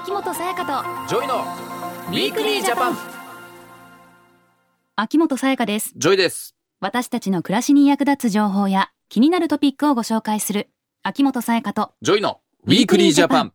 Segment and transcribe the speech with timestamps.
[0.00, 2.96] 秋元才加と JOYの Weekly Japan。
[4.94, 5.92] 秋元才加です。
[5.96, 6.54] JOYです。
[6.78, 10.70] 私たちの暮らしに役立つ情報や気になるトピックをご紹介する
[11.02, 13.52] 秋元才加と JOYの Weekly Japan。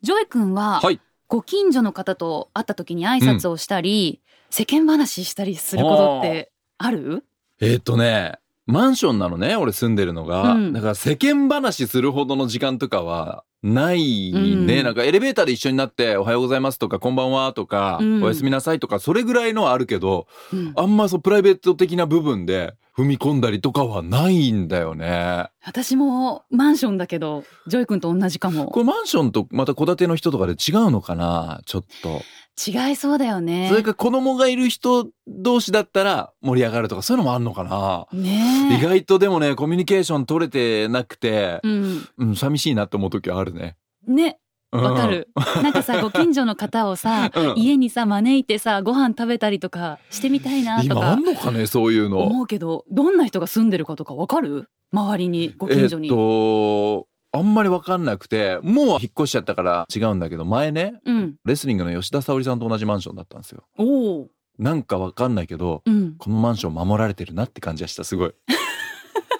[0.00, 1.02] JOY君は、はい。
[1.26, 7.24] ご近所の方と会った時に挨拶をしたり、世間話したりすることってある？
[7.60, 10.72] えーっとねマンションなのね俺住んでるのが、うん。
[10.72, 14.40] だから世間話するほどの時間とかはないね、
[14.78, 14.84] うん。
[14.84, 20.72] なんかエレベーターで一緒になって「おはようございます」とか「こんばんは」とか、うんおやすみなさい」とかそれぐらいのはあるけどうん。
[20.76, 25.46] あんまそうプライベート的な部分で踏み込んだりとかはないんだよね。
[25.64, 28.66] 私もマンションだけど JOY君と同じかも。
[28.66, 31.60] これマンションとまた戸建ての人とかで違うのかな？
[31.64, 32.20] ちょっと。
[32.60, 33.68] 違いそうだよね。
[33.68, 38.74] それから子供がいる人同士だったら盛り上がるとかそういうのもあるのかな、ねえ。
[38.78, 42.08] 意外とでもねコミュニケーション取れてなくて、うん。
[42.18, 43.76] うん、寂しいなって思う時はあるね。
[44.08, 44.24] ね。
[44.24, 44.34] うん
[44.70, 45.28] わかる。
[45.62, 52.18] なんかさ、ご近所の方をさ、 うん家にさ、招いてさ、ご飯食べたりとかしてみたいなとか今あんのかねそういうの。
[52.22, 54.68] 思うけど、どんな人が住んでるかとかわかる？
[54.92, 56.08] 周りに、ご近所に。
[56.08, 61.34] えっとあんまり分かんなくてもう引っ越しちゃったから違うんだけど前ねうん。
[61.44, 63.64] レスリングの吉田沙保里さんと同じマンションだったんですよ。
[63.76, 64.28] おお。
[64.58, 66.14] なんか分かんないけどうん。
[66.16, 68.32] このマンション守られてるなって感じがしたすごい。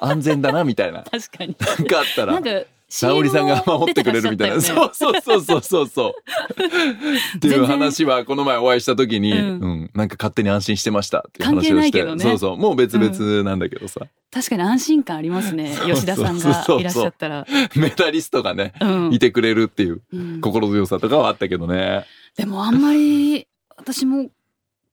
[0.01, 1.03] 安全だなみたいな。
[1.11, 1.57] 確かに。
[1.59, 2.45] なんかあったらなん。
[2.45, 2.51] か、
[2.91, 4.61] 沙織さんが守ってくれるみたいな。
[4.63, 7.37] そうそうそうそうそう そう。
[7.37, 9.43] っていう話はこの前お会いした時に、ううん
[9.83, 12.03] ん、なんか勝手に安心してましたっていう話をして。
[12.05, 12.57] ねそうそう。
[12.57, 14.01] もう別々なんだけどさ。
[14.31, 15.75] 確かに安心感ありますね。
[15.87, 17.47] 吉田さんがいらっしゃったら。
[17.77, 22.07] メダリストがね、うんいてくれるっていううん心強さとかはあったけどね。
[22.37, 24.31] でもあんまり、私も、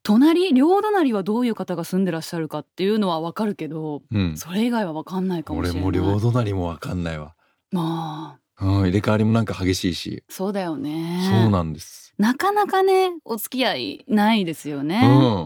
[0.03, 4.37] 隣、両隣はどういう方が住んでらっしゃるかっていうのはわかるけど、うん。
[4.37, 5.83] それ以外はわかんないかもしれない。
[5.87, 7.33] 俺も両隣もわかんないわ。
[7.71, 10.23] まあ、うん、入れ替わりもなんか激しいし。
[10.29, 11.19] そうだよね。
[11.41, 12.13] そうなんです。
[12.17, 15.01] なかなかね、お付き合いないですよね。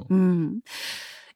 [0.10, 0.18] うん。
[0.18, 0.60] うん。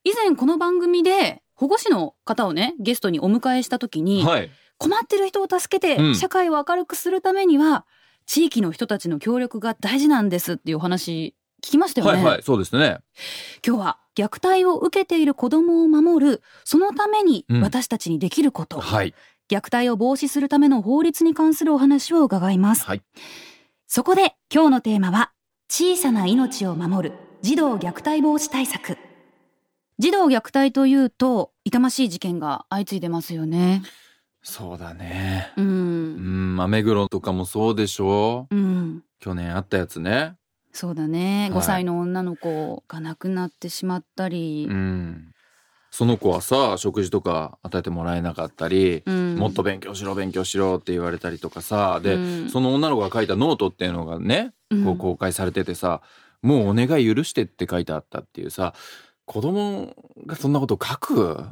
[0.04, 4.52] 以前この番組で保護司の方をね、ゲストにお迎えした時に、はい。
[4.78, 7.86] 困ってる人を助けてうん社会を明るくするためには、
[8.26, 12.14] 地域の人たちの協力が大事なんですっていうお話聞きましたよね。
[12.14, 12.44] はいはい。
[12.44, 13.00] そうですね。
[13.66, 19.14] 今日は虐待を受けている子供を守る、そのためにうん私たちにできること、はい。
[19.54, 22.86] 虐待を防止するための法律に関するお話を伺います。
[22.86, 23.04] はい。
[23.88, 25.32] そこで今日のテーマは
[25.70, 28.98] 小さな命を守る児童虐待防止対策。
[30.00, 33.84] 児童虐待というと痛ましい事件が相次いでますよね。
[34.42, 35.54] そうだね。
[35.56, 35.62] う。
[35.62, 39.04] うんん、まあ目黒とかもそうでしょうん。
[39.20, 40.36] 去年あったやつね。
[40.72, 41.50] そうだね。
[41.52, 44.68] はい5歳の女の子が亡くなってしまったり。
[44.70, 45.33] うん。
[45.96, 56.02] その子はさ、食事とか与えてもらえなかったり、うんもっと勉強しろ勉強しろって言われたりとかさ、で、うんその女の子が書いたノートっていうのがね、うんこう公開されててさ、
[56.42, 58.74] もうお願い許してって書いてあったっていうさ、
[59.26, 59.96] 子供
[60.26, 61.46] がそんなこと書く？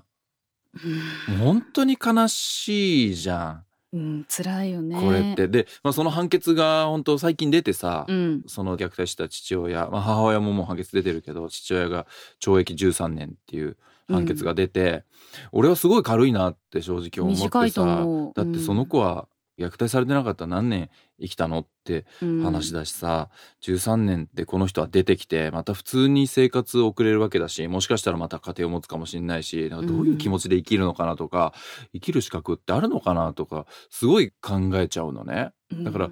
[1.39, 3.65] 本当に悲しいじゃん。
[3.93, 4.99] うん、辛いよね。
[4.99, 5.47] これって。
[5.49, 8.43] で、まあ、その判決が本当最近出てさ、うん。
[8.47, 12.07] その虐待した父親、まあ、母親ももう判決出てるけど父親が
[12.41, 13.77] 懲役13年っていう
[14.11, 15.03] 判決が出て、
[15.51, 18.05] 俺はすごい軽いなって正直思ってさ。
[18.35, 19.27] だってその子は
[19.63, 20.89] 虐待されてなかったら何年
[21.19, 23.29] 生きたのってうん話だしさ、
[23.61, 31.53] 13年でこの人は出てきてまた普通に生活を送れるわけだしもしかしたらまた家庭を持つかもしれないしなんかどういう気持ちで生きるのかなとか、
[31.93, 35.51] 生きる資格ってあるのかなとかすごい考えちゃうのね。
[35.71, 36.11] うんだから、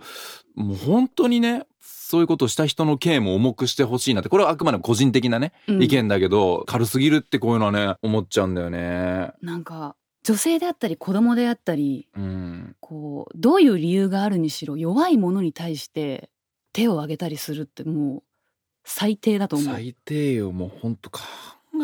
[0.56, 9.32] もう本当にね、そういうことをした人の刑も重くしてほしいなって、これはあくまでも個人的なね、うん意見だけど、軽すぎるってこういうのはね、思っちゃうんだよね。
[9.42, 12.76] なんか女性であったり子供であったりうん。
[12.80, 16.30] こうどういう理由があるにしろ弱い者に対して
[16.74, 18.24] 手を挙げたりするってもう
[18.84, 19.74] 最低だと思う。
[19.74, 21.22] 最低よ、もう本当考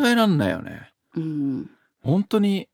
[0.04, 0.92] えらんないよね。
[1.14, 1.70] うん
[2.02, 2.68] 本当に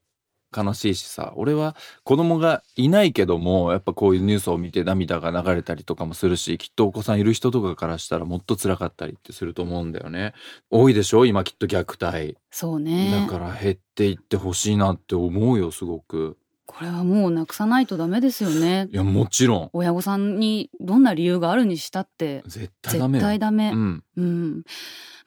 [0.54, 10.34] 悲しいしさ、俺は子供がいないけども、やっぱこういうニュースを見て涙が流れたりとかもするし、きっとお子さんいる人とかからしたらもっと辛かったりってすると思うんだよね。
[10.70, 11.26] 多いでしょ？
[11.26, 12.36] 今きっと虐待。
[12.50, 16.36] そうねだから減っていってほしいなって思うよ、すごく。
[16.64, 19.70] これはもうなくさないとダメですよねいや、もちろん。
[19.74, 23.28] 親御さんにどんな理由があるにしたって絶対ダメ絶よ。
[23.28, 24.04] 対ダメ、うん。
[24.16, 24.62] うん、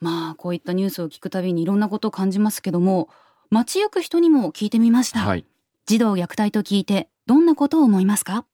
[0.00, 3.10] まあこういったニュースを聞くたびにいろんなことを感じますけども
[3.50, 5.44] 街行く人にも聞いてみました、はい。
[5.86, 8.44] 児童虐待と聞いてどんなことを思いますか？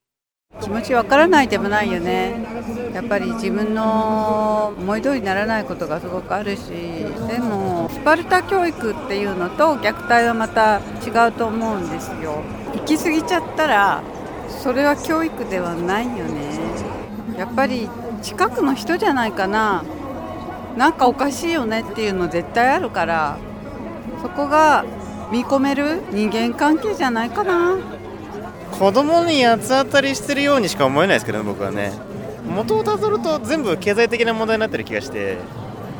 [0.60, 2.44] 気持ちわからないでもないよね。
[2.92, 12.42] やっぱり自分の思い通りにならないことがすごくあるしでもスパルタ教育っていうのと虐待はまた違うと思うんですよ。
[12.74, 14.02] 行き過ぎちゃったら
[14.48, 16.60] それは教育ではないよね。
[17.38, 17.88] やっぱり
[18.20, 19.84] 近くの人じゃないかな。
[20.76, 23.38] なんかおかしいよねっていうの絶対あるから
[24.22, 24.84] そこが
[25.30, 27.76] 見込める人間関係じゃないかな。
[28.70, 31.92] 子供に八つ当たりしてるようにしか思えないですけどね僕はね。
[32.48, 35.38] 元をたどると全部経済的な問題になってる気がして。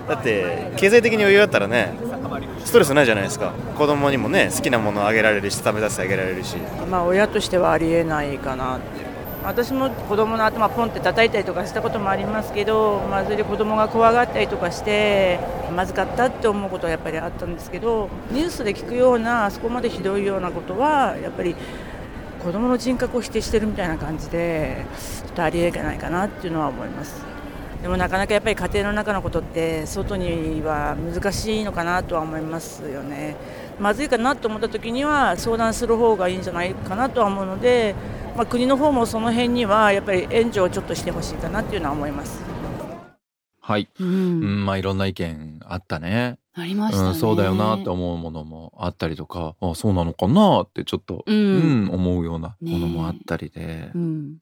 [0.08, 1.94] だって経済的に余裕あったらね
[2.64, 3.52] ストレスないじゃないですか。
[3.76, 6.56] 子供にもね好きなものをあげられるし食べさせてあげられるし。
[6.90, 9.12] まあ親としてはありえないかなって
[9.44, 15.40] 私も子供の頭ポンって叩いたりとかしたこともありますけど、まあ、それで子供が怖がったりとかして
[15.74, 21.56] まずかったって思うことはやっぱりあったんですけどニュースで聞くようなあそこまでひどいようなことはやっぱり
[22.42, 24.84] 子供の人格を否定してるみたいな感じで
[25.26, 27.24] ちょっとありえないかなっていうのは思います。
[27.82, 33.34] でもなかなかやっぱり家庭の中のことって外には難しいのかなとは思いますよね。
[33.80, 37.96] まずいかなと思った時には相談する方がいいんじゃないかなとは思うので
[38.37, 42.43] まあ、国の方もその辺にはやっぱり援助をちょっとしてほしいかなっていうのは思います。
[43.61, 46.38] はい、うん、うん、まあいろんな意見あったね。
[46.55, 53.61] ありました、ね、うん、そうだよなって思うものもあったりとか、あそうなのかなってちょっと、うん、うん、思うようなものもあったりで。
[53.61, 54.38] ね、うん、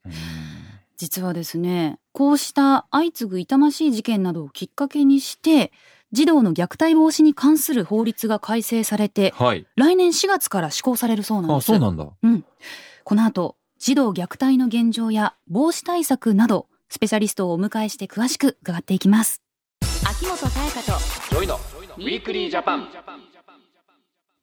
[0.96, 5.72] 実はですね、こうした相次ぐ痛ましい事件などをきっかけにして、
[6.12, 11.70] 児童の虐待防止に関する法律が改正されて、はい、来年4月から施行されるそうなんです。
[11.70, 12.08] あ、そうなんだ。
[12.22, 12.44] うん。
[13.04, 19.40] この後、児童虐待の現状や防止対策などスペシャリストをお迎えして詳しく伺っていきます。
[20.06, 20.98] 秋元才加と
[21.30, 21.54] JOYの
[21.96, 22.88] ウィークリージャパン。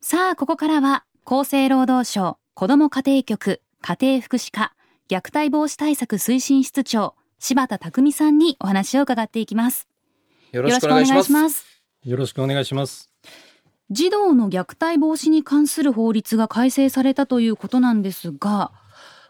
[0.01, 4.73] さあここからは厚生労働省子ども家庭局家庭福祉課
[5.07, 9.87] 虐待防止対策推進室長柴田匠さんにお話を伺っていきます。
[10.51, 11.83] よろしくお願いします。
[12.03, 13.11] よろしくお願いします。
[13.91, 18.71] 児童の虐待防止に関する法律が改正されたということなんですが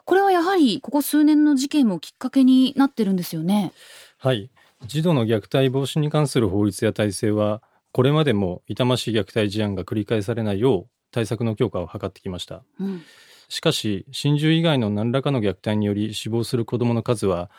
[0.07, 3.73] これはやはりここ数年の事件もきっかけになってるんですよね。
[4.17, 4.49] はい。
[4.85, 7.61] 児童の虐待防止に関する法律や体制は、
[7.91, 12.63] これまでも痛ましい虐待事案が繰り返されないよう対策の強化を図ってきました。
[12.79, 13.01] うん、
[13.49, 17.51] しかし、心中以外の何らかの虐待により死亡する子どもの数は、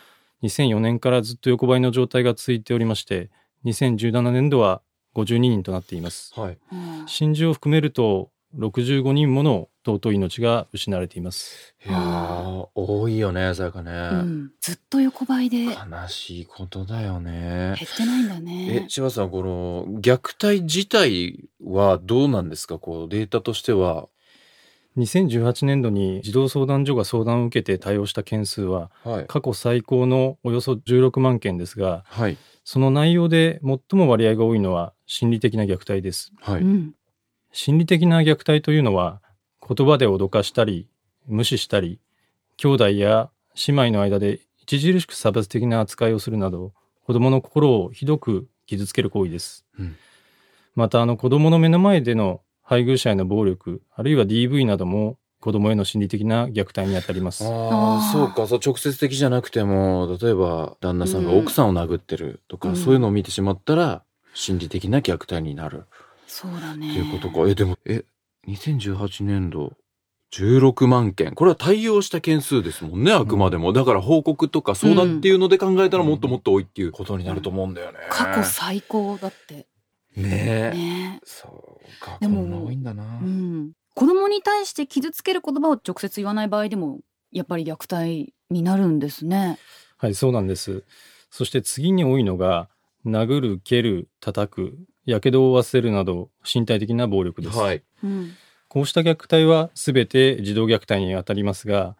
[0.42, 3.28] 2004年からずっと横ばいの状態が続いておりまして、
[3.66, 4.80] 2017年度は
[5.16, 6.32] 52人となっています。
[6.34, 6.58] はい、
[7.04, 11.74] 心中を含めると65人もの尊い命が失われています。
[11.86, 13.94] いや多いよね、さやかね、う
[14.24, 15.64] ん、ずっと横ばいで。
[15.64, 15.74] 悲
[16.08, 17.74] しいことだよね。
[17.78, 18.84] 減ってないんだね。
[18.84, 22.78] え、千葉さん、この虐待自体はどうなんですか？
[22.78, 24.08] こうデータとしては。
[24.96, 28.90] 2018年度に児童相談所が相談を受けて対応した件数は、
[29.28, 36.32] 過去最高のおよそ16万件ですが、はい、その内容で最も割合が多いのは心理的な虐待です。
[36.40, 36.64] はい、
[37.52, 39.22] 心理的な虐待というのは
[39.68, 40.88] 言葉で脅かしたり
[41.26, 42.00] 無視したり
[42.56, 43.30] 兄弟や
[43.66, 46.72] 姉妹の間で著しく差別的な扱いをするなど
[47.04, 49.96] 子供の心をひどく傷つける行為です、うん、
[50.74, 57.44] またあの子供の目の前での配偶者への暴力あるいは DV なども子供への心理的な虐待にあたります。
[57.44, 64.02] ああ、そうか、そう直接的じゃなくても、例えば旦那さんが奥さんを殴ってるとか、うん、そういうのを見てしまったら、
[64.34, 65.84] 心理的な虐待になる。
[66.26, 66.90] そうだね。
[66.90, 67.48] っていうことか。
[67.48, 68.04] え、でも、え、
[68.48, 69.74] 2018年度、
[70.32, 71.34] 16万件。
[71.34, 73.72] これは対応した件数ですもんね、あくまでも。
[73.72, 77.98] だから報告とか相談っていうので考えたらもっともっと多いっていうことになると思うんだよね。
[78.10, 79.66] 過去最高だって。
[80.16, 80.76] ねえ。
[80.76, 82.18] ねそうか。
[82.20, 83.04] でも、多いんだな。
[83.04, 83.72] うん。
[83.94, 89.58] 子供に対して傷つける言葉を直接言わない場合でも、やっぱり虐待になるんですね。
[89.98, 90.84] はい、そうなんです。
[91.30, 92.68] そして次に多いのが、
[93.06, 97.56] 殴る、蹴る、叩く、やけどを負わせるなど身体的な暴力です。
[97.56, 97.82] はい、
[98.68, 101.96] こうした虐待はすべて児童虐待にあたりますが、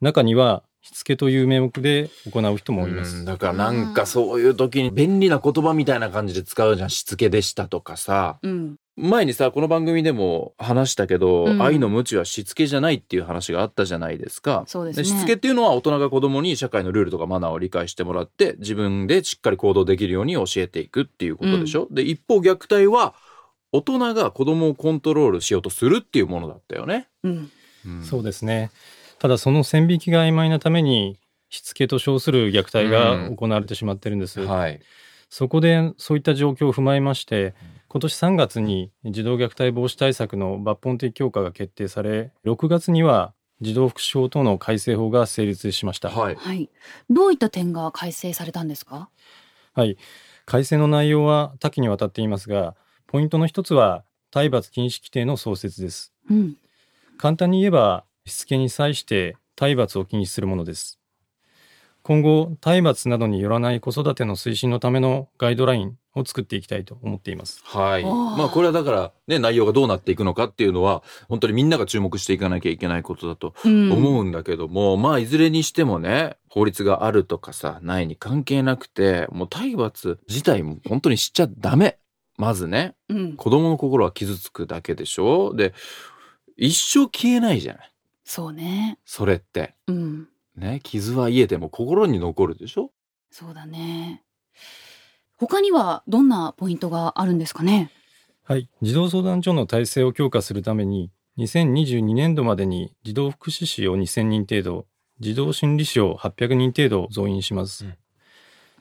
[0.00, 3.24] 中にはしつけという名目で行う人もいます。
[3.24, 6.90] だからなんかそういう時に便利な言葉みたいな感じで使うじゃん。
[6.90, 8.38] しつけでしたとかさ。
[8.42, 14.64] うん、前にさ、この番組でも話したけど、うん、愛の無知はしつけじゃないっていう話があったじゃないですか。
[14.66, 15.04] そうですね。
[15.04, 21.84] しつけっていうのは大人が子供に社会のルールとかマナーを理解してもらって、自分でしっかり行動できるように教えていくっていうことでしょ。
[21.84, 23.14] うん、で、一方虐待は、
[23.72, 27.08] 大人が子供をコントロールしようとするっていうものだったよね。
[27.24, 27.50] うん。
[28.04, 28.70] そうですね。
[29.18, 34.40] ただその線引きが曖昧なために、しつけと称する虐待が行われてしまってるんです。
[34.40, 34.80] はい。
[35.28, 37.54] そこでそういった状況を踏まえまして、
[37.88, 46.08] 今年3月に児童虐待防止対策の抜本的強化が決定され、6月には児童福祉法等の改正法が成立しました。
[46.08, 46.34] はい。
[46.36, 46.70] はい、
[47.10, 49.10] どういった点が改正されたんですか？
[49.74, 49.98] はい。
[50.46, 52.74] 改正の内容は多岐にわたっていますが、
[53.12, 56.14] ポイントの一つは体罰禁止規定の創設です。
[56.30, 56.56] うん、
[57.18, 60.98] 簡単に言えば、しつけに際して体罰を禁止するものです。
[62.02, 67.60] 今後、体罰などによらない子育ての推進のためのガイドラインを作っていきたいと思っています。
[67.64, 68.02] はい。
[68.02, 81.98] まあこれはだからね、内容がどうなっていくのかっていうのは、本当にみんなが注目していかなきゃいけないことだと思うんだけども、うん、まあいずれにしてもね、法律があるとかさ、ないに関係なくて、もう体罰自体も本当にしちゃダメ。
[82.38, 85.54] まずね、うん、子供の心は傷つくだけでしょ？
[85.54, 85.74] で、
[86.56, 87.92] 一生消えないじゃない。
[88.24, 88.98] そうね。
[89.04, 89.74] それって。
[89.86, 90.28] うん。
[90.56, 92.90] ね、傷は癒えても心に残るでしょ？
[93.30, 94.22] そうだね。
[95.36, 97.90] 他にはどんなポイントがあるんですかね？
[98.44, 98.68] はい。
[98.80, 104.86] 児童相談所の体制を強化するために、2022年度までに児童福祉士を2000人程度、
[105.20, 107.86] 児童心理師を800人程度増員します。
[107.86, 107.94] うん、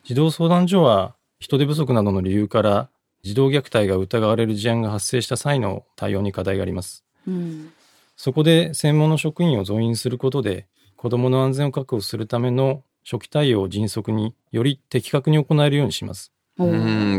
[0.04, 2.90] 児童相談所は人手不足などの理由から
[3.24, 7.04] 児童虐待が疑われる事案が発生した際の対応に課題があります。
[7.28, 7.72] うん、
[8.16, 16.32] そこで専門の職員を増員することで子どもの安全を確保するための初期対応を迅速により的確に行えるようにします。
[16.58, 16.66] う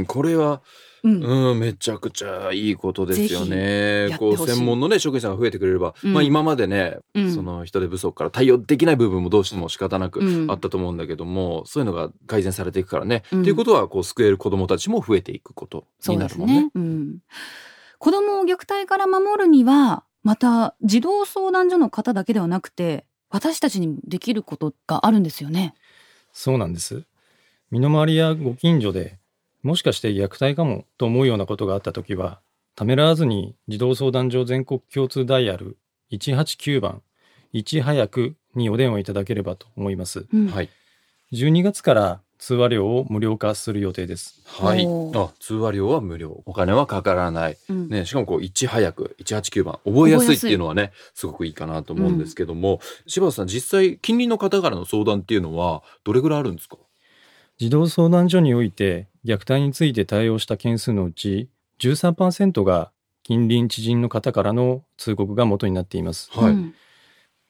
[0.01, 0.63] んこれは
[1.05, 4.17] うん、うん、めちゃくちゃいいことですよね。
[4.19, 13.25] こう専門のね職員さんが増えてくれれば、うん、まあ今までね、うん、その人手不足から対応できない部分もどうしても仕方なくあったと思うんだけども、そういうのが改善されていくからね。
[13.27, 16.63] っていうことはこう救える子どもたちも増えていくことになるもんね。
[16.63, 17.19] ねうん、
[17.99, 25.75] 子どもを虐待から守るにはまた児童相談所の方だけではなくて私たちにできることがあるんですよね。
[26.33, 27.03] そうなんです。
[27.73, 29.19] 身の回りやご近所で
[29.63, 32.41] もしかして虐待かもと思うようなことがあったときは、
[32.75, 35.77] ためらわずに児童相談所全国共通ダイヤル
[36.11, 37.03] 189番、
[37.53, 40.27] いち早くにお電話いただければと思います。
[40.33, 40.69] うん、はい。
[41.33, 44.43] 12月から通話料を無料化する予定です。
[44.45, 44.85] はい。
[45.15, 46.43] あ、通話料は無料。
[46.45, 47.57] お金はかからない。
[47.71, 56.79] うん、ね、しかもこう、いち早く、189番、覚えやすいっていうのはね、すごくいいかなと思うんですけども、うん、柴田さん、実際、近隣の方からの相談っていうのは、どれぐらいあるんですか？
[57.59, 61.49] 児童相談所において、虐待について対応した件数のうち
[61.79, 62.91] 13%が
[63.23, 66.31] 近隣知人の方からの通告が元になっています。
[66.33, 66.75] はい、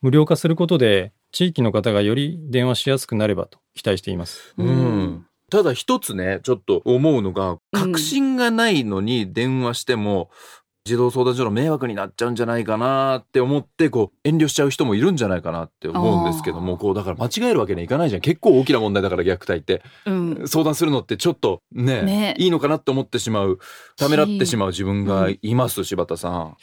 [0.03, 4.55] 無料化することで地域の方がより電話しやすくなればと期待しています。
[4.59, 10.31] うん、ただ一つね、ちょっと思うのが、確信がないのに電話しても、
[10.85, 18.21] 児童相談所の迷惑になっちゃうんじゃないかなって思ってこう遠慮しちゃう人もいるんじゃないかなって思うんですけどもこうだから間違えるわけにはいかないじゃん。
[18.21, 23.61] 結構大きな問題だから虐待って、うん、相談するのってちょっとね、ね、いいのかなって思ってしまう
[23.97, 26.57] ためらってしまう自分がいます、うん、柴田さん。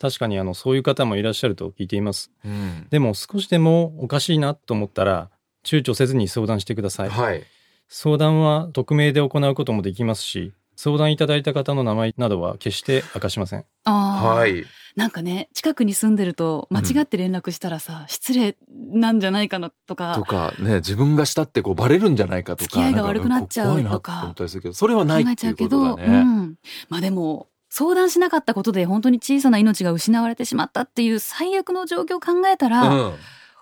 [0.00, 5.28] 確かにあのそういう方もいらっしゃると聞いています、うん、でも少しでもおかしいなと思ったら
[5.62, 7.42] 躊躇せずに相談してください、はい、
[7.86, 13.66] 相談は匿名で行うこともできますし相談いただいた方の名前などは決して明かしません。
[13.84, 14.64] はい。
[14.96, 20.14] なんかね、近くに住んでると間違って連絡したらさ、うん、失礼なんじゃないかなとか。
[20.14, 22.70] とか、ね、自分がしたってこうバレるんじゃないかとか。
[22.70, 24.34] 付き合いが悪くなっちゃうとか。
[24.72, 26.04] それはないっていうことだね。
[26.06, 26.54] うん、
[26.88, 33.14] まあでも、相談しなかったことで本当に小さな命が失われてしまったっていう最悪の状況を考えたら、うん、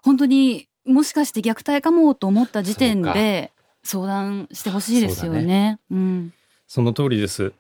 [0.05, 3.51] 本当にもしかして虐待かもと思った時点で
[3.83, 5.43] 相談してほしいですよね。
[5.43, 6.33] ねうん
[6.69, 7.53] その通りです。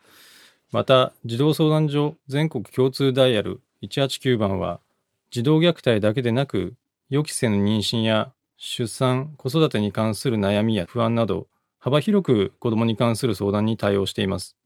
[0.71, 4.81] また、児童相談所全国共通ダイヤル189番は、
[5.31, 6.75] 児童虐待だけでなく、
[7.09, 11.49] 予期せぬ妊娠や出産、子育てに関する悩みや不安など、
[11.79, 14.57] 幅広く子供に関する相談に対応しています。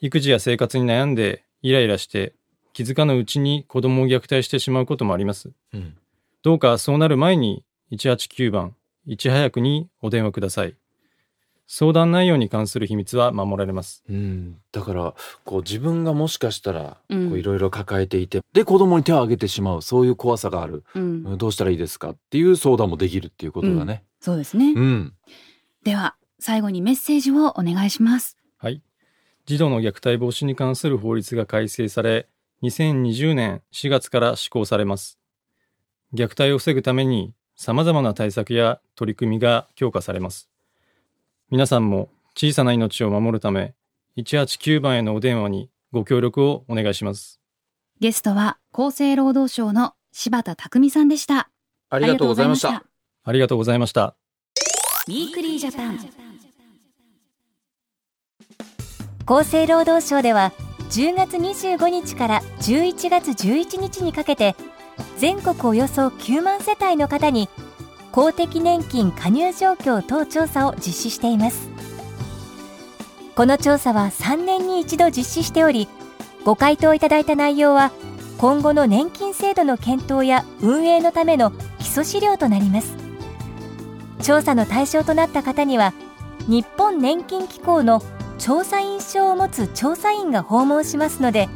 [0.00, 2.32] 育児や生活に悩んで、イライラして、
[2.72, 5.50] 気づかぬうちに子供を虐待してしまうこともあります。
[5.74, 5.94] うん、
[6.42, 8.74] どうかそうなる前に、189番、
[9.04, 10.79] いち早くにお電話ください。
[11.72, 14.02] 相談内容に関する秘密は守られます。
[14.10, 24.02] うん、だからこう自分がもしかしたらいろいろ抱えていて、うん、で子供に手を挙げてしまうそういう怖さがある、うん、どうしたらいいですかっていう相談もできるっていうことだね。
[24.20, 25.14] うん、そうですね、うん、
[25.84, 28.36] では最後にメッセージをお願いします。
[28.58, 28.82] はい。
[29.46, 32.26] 児童の虐待防止に関する法律が改正され、
[32.64, 35.20] 2020年4月から施行されます。
[36.14, 40.49] 虐待を防ぐために様々な対策や取り組みが強化されます。
[41.50, 43.74] 皆さんも小さな命を守るため、
[44.16, 47.40] 189番へのお電話にご協力をお願いします。
[47.98, 51.50] ゲストは厚生労働省の柴田匠さんでした。
[51.90, 52.84] ありがとうございました。
[53.24, 54.14] ありがとうございました。
[55.08, 55.98] Weekly Japan。
[59.26, 60.52] 厚生労働省では
[60.90, 64.54] 10月25日から11月11日にかけて
[65.18, 67.48] 全国およそ9万世帯の方に
[68.12, 71.68] 公的年金加入状況等調査を実施しています。
[73.36, 75.88] この調査は3年に一度実施しており
[76.44, 77.90] ご回答いただいた内容は
[78.38, 82.96] 今後の年金制度の検討や運営のための基礎資料となります。
[84.22, 85.94] 調査の対象となった方には
[86.46, 88.02] 日本年金機構の
[88.38, 91.48] 調査員証を持つ調査員が訪問しますので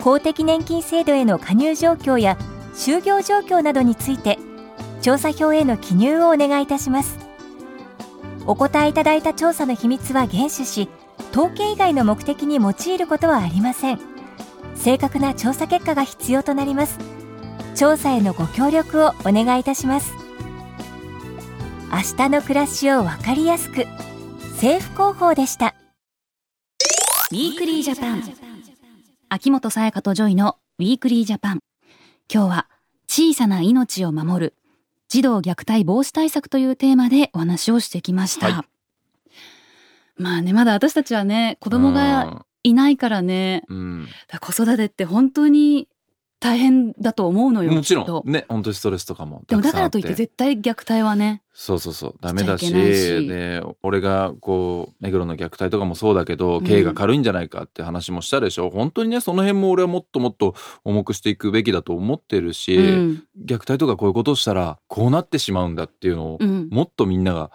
[0.00, 2.38] 公的年金制度への加入状況や
[2.74, 4.38] 就業状況などについて
[5.02, 7.18] 調査票への記入をお願いいたします。
[8.46, 10.88] お答えいただいた調査の秘密は厳守し
[11.30, 14.00] 統計以外の目的に用いることはありません。
[14.74, 16.98] 正確な調査結果が必要となります。
[17.74, 20.12] 調査へのご協力をお願いいたします。
[21.92, 23.86] 明日の暮らしをわかりやすく
[24.52, 25.74] 政府広報でした。
[27.30, 28.22] Weekly Japan。
[29.28, 31.60] 秋元才加と JOYの Weekly Japan。
[32.32, 32.66] 今日は
[33.06, 34.54] 小さな命を守る
[35.10, 38.64] 児童虐待防止対策というテーマでお話をしてきました、は
[40.18, 44.08] い、まあねまだ私たちはね子供がいないからね、うん、
[44.40, 45.88] 子育てって本当に
[46.40, 47.70] 大変だと思うのよ。
[47.70, 48.30] もちろん。
[48.30, 51.42] ね、本当にストレスとかもでもだからといって絶対虐待はね。
[51.52, 52.14] そうそうそう。
[52.22, 58.64] ダメだし、で、俺がこう、目黒の虐待とかもそうだけど、刑が軽いんじゃないかって話もしたでしょ。
[58.64, 66.38] うん、本当にね、その辺も俺はもっともっと重くしていくべきだと思ってるし、うん、虐待とかこういうことをしたら、こうなってしまうんだっていうのを、
[66.70, 67.50] もっとみんなが、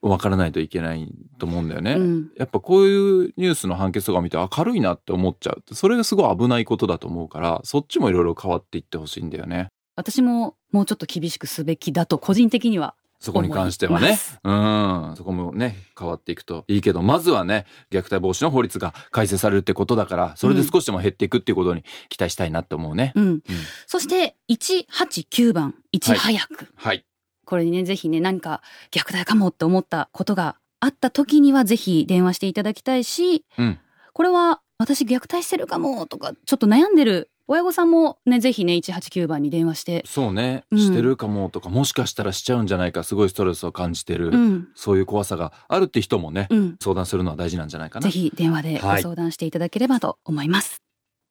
[0.00, 14.16] 分からないといけないと思うんだよね、うん、やっぱこういうニュースの判決とか見て明るいなって思っちゃうそれがすごい危ないことだと思うからそっちもいろいろ変わっていってほしいんだよね私ももうちょっと厳しくすべきだと個人的にはそこに関してはね。
[14.44, 15.14] うん。
[15.16, 23.12] そこもね、変わっていくといいけど、まずはね、虐待防止の法律が改正されるってことだから、それで少しでも減っていくっていうことに期待したいなって思うね。
[23.16, 23.24] うん。
[23.24, 23.42] うん、
[23.86, 26.68] そして、189番、いち早く。
[26.76, 27.04] はい、はい
[27.48, 33.78] これにね、ぜひね、何か虐待かもって思ったことがあった時には、ぜひ電話していただきたいし、うん、
[34.12, 40.04] これは私虐待してるかもとか、ちょっと悩んでる親御さんもね、ぜひね、189番に電話して。
[40.06, 48.04] そうね、してるかもとか、もしかしたらしちゃうんじゃないか、すごいストレスを感じてる、うん、そういう怖さがあるって人もね、うん、相談するのは大事なんじゃないかな。
[48.04, 50.82] ぜひ電話でご相談していただければと思います。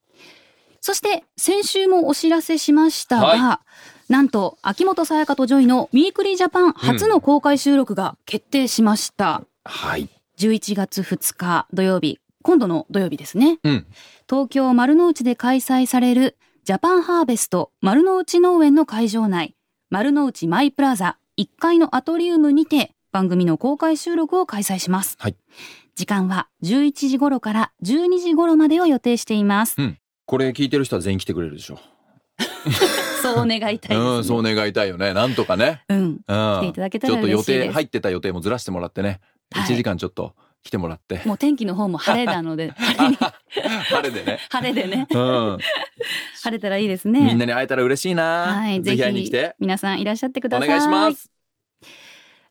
[0.10, 9.38] はい、そして、先週もお知らせしましたが、はいなんと秋元才加と JOYの Weekly Japan 初の公開収録が決定しました。
[9.38, 10.10] うん、はい。
[10.38, 13.60] 11月2日土曜日、今度の土曜日ですね。
[13.64, 13.86] うん、
[14.30, 19.56] 東京丸の内で開催されるジャパンハーベスト丸の内農園の会場内、
[19.90, 25.18] 丸の内マイプラザ1階のアトリウムにて番組の公開収録を開催します。
[25.20, 25.36] はい。
[25.96, 29.76] 時間は11時頃から12時頃までを予定しています。
[29.78, 29.98] うん。
[30.26, 31.80] これ聞いてる人は全員来てくれるでしょ。
[33.22, 35.14] そう願いたいね、うん、そう願いたいよね。
[35.14, 35.84] なんとかね。
[35.90, 35.98] うん。
[35.98, 39.20] うん、来ていただけたらちょっと予定、入ってた予定もずらしてもらってね。
[39.52, 41.22] はい、1時間ちょっと来てもらって。
[41.26, 42.72] もう天気の方も晴れなので。
[42.78, 44.40] 晴れでね。
[44.52, 45.08] 晴れでね。
[45.10, 45.58] うん。
[46.44, 47.22] 晴れたらいいですね。
[47.22, 48.54] みんなに会えたら嬉しいな。
[48.54, 48.82] はい。
[48.82, 49.32] ぜひ。
[49.60, 50.68] 皆さんいらっしゃってください。
[50.68, 51.32] お願いします。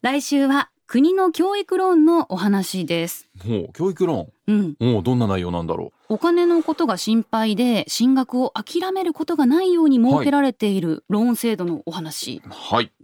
[0.02, 3.28] 来週は国の教育ローンのお話です。
[3.44, 4.76] もう教育ローン。
[4.78, 4.92] うん。
[4.92, 6.14] もうどんな内容なんだろう？
[6.14, 12.40] お金のことが心配で進学を諦めることがないように設けられているローン制度のお話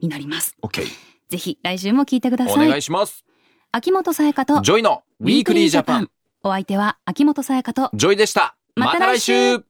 [0.00, 0.56] になります。
[0.62, 0.86] はい、
[1.28, 2.66] ぜひ来週も聞いてください。
[2.66, 3.24] お願いします。
[3.72, 6.10] 秋元才加と JOYの Weekly Japan。
[6.44, 8.54] お相手は秋元才加と JOYでした。
[8.76, 9.64] また来週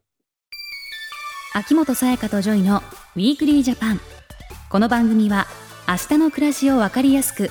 [1.54, 2.82] 秋元才加と JOYの
[3.16, 4.00] Weekly Japan。
[4.68, 5.46] この番組は
[5.88, 7.50] 明日の暮らしをわかりやすく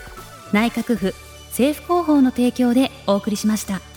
[0.54, 1.14] 内閣府
[1.50, 3.91] 政府広報の提供でお送りしました。